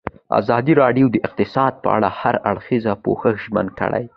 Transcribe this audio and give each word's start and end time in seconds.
ازادي 0.39 0.73
راډیو 0.81 1.05
د 1.11 1.15
اقتصاد 1.27 1.73
په 1.83 1.87
اړه 1.95 2.09
د 2.11 2.15
هر 2.19 2.35
اړخیز 2.49 2.85
پوښښ 3.03 3.33
ژمنه 3.45 3.71
کړې. 3.79 4.03